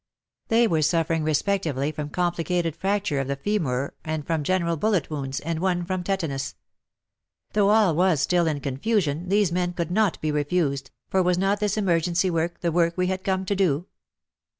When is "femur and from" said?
3.35-4.41